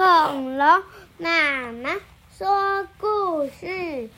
[0.00, 0.82] 恐龙
[1.18, 1.90] 妈妈
[2.38, 4.08] 说故事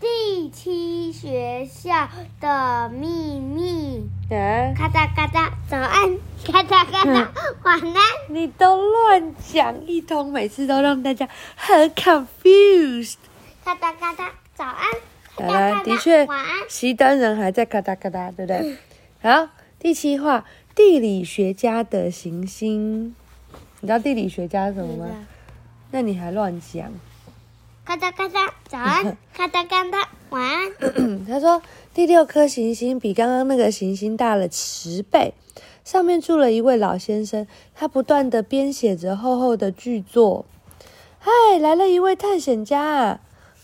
[0.00, 2.08] 第七学校
[2.40, 4.08] 的秘密。
[4.28, 6.18] 啊，咔哒咔哒，早安！
[6.44, 7.28] 咔嚓咔嚓，
[7.62, 7.94] 晚安。
[8.26, 13.14] 你都乱讲一通，每次都让大家很 confused。
[13.64, 14.84] 咔哒咔哒，早安！
[15.36, 18.76] 咔来来，哒咔哒的确晚安。，熄灯人还在咔哒咔哒，对不对？
[19.22, 20.44] 好，第七话，
[20.74, 23.14] 地理学家的行星。
[23.80, 25.26] 你知道地理学家是什么吗？
[25.90, 26.92] 那你还乱讲。
[27.84, 29.16] 咔哒咔哒，早安！
[29.34, 30.70] 咔哒咔哒，晚安。
[31.26, 31.62] 他说，
[31.92, 35.34] 第六颗行星比刚刚那个行星大了十倍，
[35.82, 40.44] 上面住了一位老先生，他不断的编写着厚厚的巨作。
[41.18, 43.20] 嗨，来了一位探险家啊！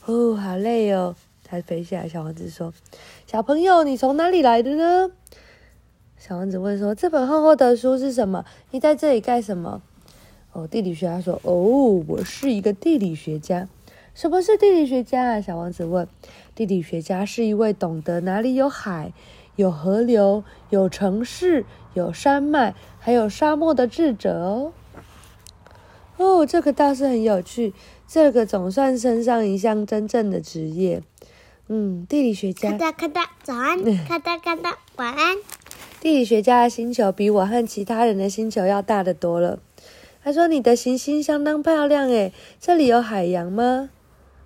[0.06, 1.14] 哦，好累哦。
[1.44, 2.72] 他飞下来，小王子说
[3.28, 5.12] ：“小朋友，你从哪里来的呢？”
[6.18, 8.44] 小王子问说：“这本厚厚的书是什么？
[8.72, 9.82] 你在这里干什么？”
[10.56, 13.68] 哦，地理学家说：“哦，我是一个地理学家。”
[14.16, 15.40] 什么是地理学家啊？
[15.42, 16.08] 小王子问。
[16.54, 19.12] 地理学家是一位懂得哪里有海、
[19.56, 24.72] 有河流、有城市、有山脉，还有沙漠的智者哦。
[26.16, 27.74] 哦，这个倒是很有趣，
[28.08, 31.02] 这个总算升上一项真正的职业。
[31.68, 33.84] 嗯，地理学家咔家，哒咔哒，早安！
[34.08, 35.36] 咔哒咔哒，晚安。
[36.00, 39.58] 地理学家的星球比我和其他人的星球要大得多了。
[40.26, 43.90] 他说：“你的行星相当漂亮诶，这里有海洋吗？”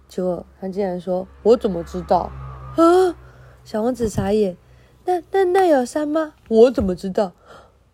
[0.08, 2.30] 结果他竟然说：“我怎么知道？”
[2.76, 3.16] 啊！
[3.64, 4.58] 小王子傻眼。
[5.06, 6.34] 那那那有山吗？
[6.48, 7.32] 我怎么知道？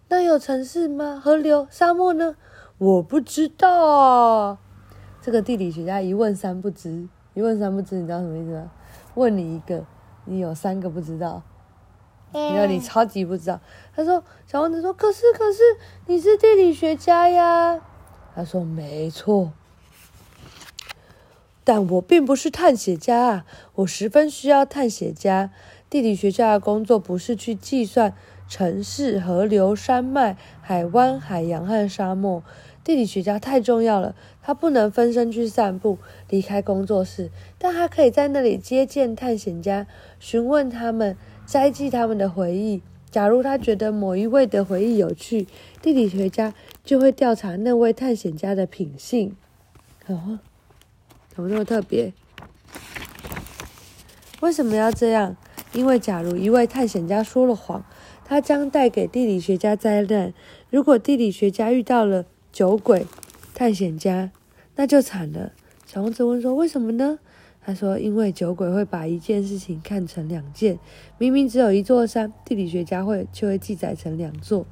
[0.09, 1.23] 那有城市吗？
[1.23, 2.35] 河流、沙漠呢？
[2.79, 4.59] 我不知道。
[5.23, 8.69] 这个地理学家一问三不知，一问三不知，你知道什么意思吗？
[9.15, 9.85] 问你一个，
[10.25, 11.41] 你有三个不知道。
[12.33, 13.61] 因为你超级不知道。
[13.95, 15.63] 他说，小王子说，可是可是
[16.07, 17.81] 你是地理学家呀。
[18.35, 19.53] 他说没错，
[21.65, 25.51] 但我并不是探险家啊，我十分需要探险家。
[25.89, 28.13] 地理学家的工作不是去计算
[28.49, 32.43] 城市、河流、山脉、海湾、海洋和沙漠。
[32.85, 35.99] 地理学家太重要了，他不能分身去散步，
[36.29, 39.87] 离开工作室，但他可以在那里接见探险家，
[40.21, 42.83] 询问他们，摘记他们的回忆。
[43.11, 45.47] 假如他觉得某一位的回忆有趣，
[45.81, 46.53] 地理学家
[46.85, 49.35] 就会调查那位探险家的品性。
[50.07, 50.39] 哦，
[51.29, 52.13] 怎么那么特别？
[54.41, 55.37] 为什么要这样？
[55.73, 57.85] 因为假如一位探险家说了谎，
[58.25, 60.35] 他将带给地理学家灾难。
[60.71, 63.07] 如果地理学家遇到了酒鬼
[63.55, 64.31] 探险家，
[64.75, 65.53] 那就惨了。
[65.87, 67.19] 小王子问说：“为什么呢？”
[67.67, 70.79] 他说：“因为酒鬼会把一件事情看成两件，
[71.19, 74.65] 明明只有一座山，地理学家会却会记载成两座。”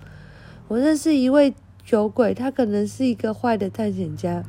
[0.69, 1.53] 我认识一位
[1.85, 4.45] 酒鬼，他可能是一个坏的探险家。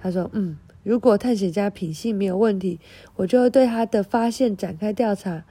[0.00, 2.80] 他说：“嗯，如果探险家品性没有问题，
[3.16, 5.44] 我就会对他的发现展开调查。”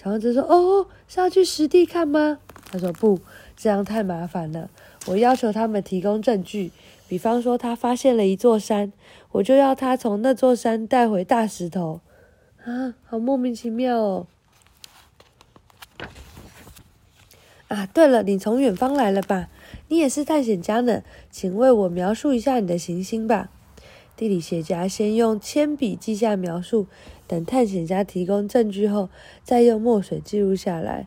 [0.00, 2.38] 小王子说：“哦，是要去实地看吗？”
[2.70, 3.18] 他说：“不，
[3.56, 4.70] 这样太麻烦了。
[5.06, 6.70] 我要求他们提供证据，
[7.08, 8.92] 比方说他发现了一座山，
[9.32, 12.00] 我就要他从那座山带回大石头。
[12.64, 14.26] 啊，好莫名其妙哦！
[17.68, 19.48] 啊，对了，你从远方来了吧？
[19.88, 23.50] 你也是探险家呢，请为我描述一下你的行星吧。
[24.16, 26.86] 地理学家先用铅笔记下描述，
[27.26, 29.10] 等探险家提供证据后，
[29.42, 31.06] 再用墨水记录下来。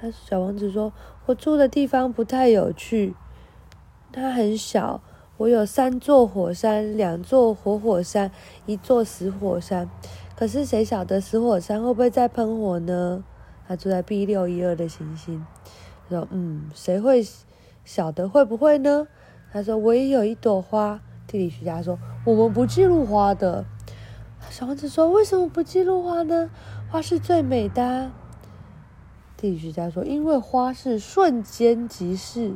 [0.00, 0.92] 他小王子说
[1.26, 3.14] ：“我住的地方不太有趣，
[4.10, 5.02] 它很小。
[5.36, 8.30] 我有三座火山，两座活火山，
[8.64, 9.88] 一座死火山。
[10.34, 13.22] 可是谁晓得死火山会不会再喷火呢？”
[13.68, 15.44] 他住在 B 六一二的行星。
[16.08, 17.26] 他说：“嗯，谁会
[17.84, 19.08] 晓得会不会呢？”
[19.52, 23.64] 他说：“我也有一朵花。”地理学家说：“我们不记录花的。”
[24.48, 26.48] 小王子说：“为什么不记录花呢？
[26.90, 28.10] 花是最美的。”
[29.36, 32.54] 地理学家说：“因为花是瞬间即逝。”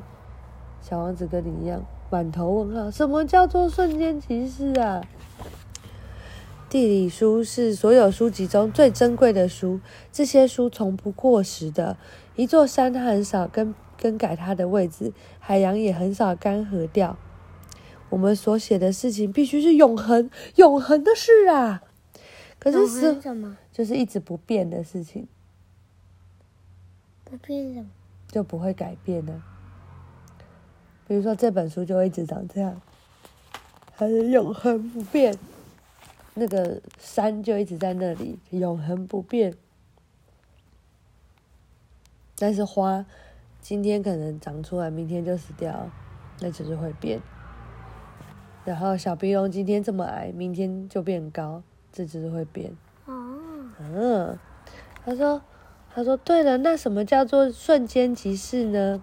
[0.83, 5.03] 小王子跟你一样满头问号，什么叫做瞬间即逝啊？
[6.69, 9.81] 地理书是所有书籍中最珍贵的书，
[10.13, 11.97] 这些书从不过时的。
[12.37, 17.17] 一座山它很少更更改它的位置，海洋也很少干涸掉。
[18.09, 21.83] 我们所写的事情必须是永恒、永恒的事啊！
[22.59, 23.57] 可是是什么？
[23.73, 25.29] 就是一直不变的事情，
[27.25, 27.87] 不变什么？
[28.29, 29.43] 就不会改变呢。
[31.11, 32.81] 比如说这本书就会一直长这样，
[33.97, 35.37] 它是永恒不变。
[36.35, 39.53] 那个山就一直在那里，永恒不变。
[42.39, 43.05] 但是花
[43.61, 45.91] 今天可能长出来，明天就死掉，
[46.39, 47.21] 那就是会变。
[48.65, 52.71] 然后小鼻龙今天这么矮，明天就变高，这只会变。
[53.07, 53.37] 哦，
[53.81, 54.39] 嗯，
[55.05, 55.43] 他说，
[55.93, 59.03] 他说对了，那什么叫做瞬间即逝呢？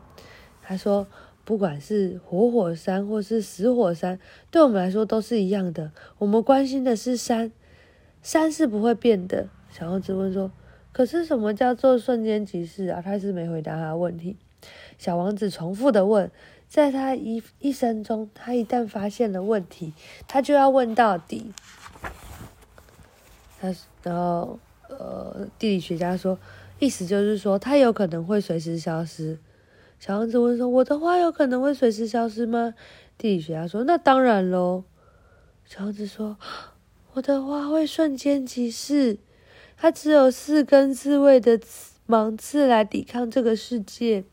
[0.62, 1.06] 他说，
[1.47, 4.19] 不管是活火山或是死火山，
[4.51, 5.94] 对我们来说都是一样的。
[6.17, 7.53] 我们关心的是山，
[8.21, 9.47] 山是不会变的。
[9.71, 10.51] 小王子问说
[10.91, 14.35] ：“可是什么叫做瞬间即逝啊？”他是没回答他的问题。
[14.97, 16.29] 小王子重复的问。
[16.67, 19.93] 在他一一生中，他一旦发现了问题，
[20.27, 21.53] 他就要问到底。
[23.61, 23.73] 他
[24.03, 24.59] 然后
[24.89, 26.38] 呃，地理学家说，
[26.79, 29.38] 意思就是说，他有可能会随时消失。
[29.99, 32.73] 小王子问说：“我的花有可能会随时消失吗？”
[33.17, 34.83] 地理学家说：“那当然喽。”
[35.65, 36.38] 小王子说
[37.13, 39.17] ：“我的花会瞬间即逝，
[39.75, 41.59] 它只有四根刺猬的
[42.05, 44.23] 芒刺来抵抗这个世界，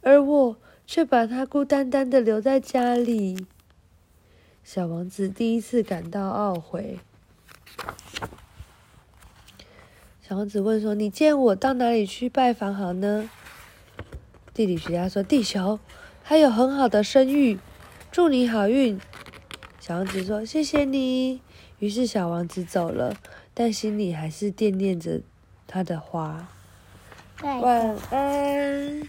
[0.00, 0.56] 而我。”
[0.92, 3.46] 却把它孤单单的留在家里。
[4.64, 6.98] 小王子第一次感到懊悔。
[10.20, 13.30] 小王子问说：“你见我到哪里去拜访好呢？”
[14.60, 15.80] 地理学家说：“地球，
[16.22, 17.58] 还有很好的声誉，
[18.12, 19.00] 祝你好运。”
[19.80, 21.40] 小王子说：“谢谢你。”
[21.80, 23.16] 于是小王子走了，
[23.54, 25.22] 但心里还是惦念着
[25.66, 26.46] 他的花。
[27.42, 29.08] 晚安。